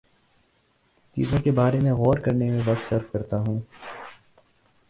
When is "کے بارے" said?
1.43-1.79